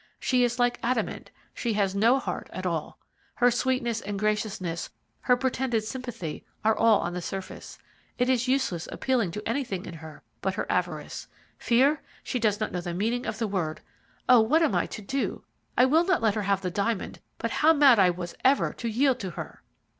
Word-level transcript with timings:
She 0.19 0.43
is 0.43 0.57
like 0.57 0.79
adamant, 0.81 1.29
she 1.53 1.73
has 1.73 1.93
no 1.93 2.17
heart 2.17 2.49
at 2.51 2.65
all. 2.65 2.97
Her 3.35 3.51
sweetness 3.51 4.01
and 4.01 4.17
graciousness, 4.17 4.89
her 5.19 5.37
pretended 5.37 5.83
sympathy, 5.83 6.43
are 6.65 6.75
all 6.75 7.01
on 7.01 7.13
the 7.13 7.21
surface. 7.21 7.77
It 8.17 8.27
is 8.27 8.47
useless 8.47 8.87
appealing 8.91 9.29
to 9.29 9.47
anything 9.47 9.85
in 9.85 9.93
her 9.93 10.23
but 10.41 10.55
her 10.55 10.65
avarice. 10.71 11.27
Fear! 11.59 12.01
she 12.23 12.39
does 12.39 12.59
not 12.59 12.71
know 12.71 12.81
the 12.81 12.95
meaning 12.95 13.27
of 13.27 13.37
the 13.37 13.47
word. 13.47 13.81
Oh, 14.27 14.39
what 14.41 14.63
am 14.63 14.73
I 14.73 14.87
to 14.87 15.03
do? 15.03 15.43
I 15.77 15.85
will 15.85 16.03
not 16.03 16.23
let 16.23 16.33
her 16.33 16.41
have 16.41 16.61
the 16.63 16.71
diamond, 16.71 17.19
but 17.37 17.51
how 17.51 17.71
mad 17.71 17.99
I 17.99 18.09
was 18.09 18.33
ever 18.43 18.73
to 18.73 18.87
yield 18.89 19.19
to 19.19 19.29
her!" 19.29 19.61